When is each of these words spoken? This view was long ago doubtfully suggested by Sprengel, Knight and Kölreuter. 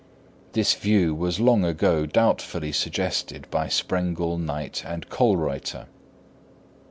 This 0.53 0.73
view 0.73 1.13
was 1.13 1.39
long 1.39 1.63
ago 1.63 2.07
doubtfully 2.07 2.71
suggested 2.71 3.45
by 3.51 3.67
Sprengel, 3.67 4.39
Knight 4.39 4.81
and 4.83 5.07
Kölreuter. 5.09 5.85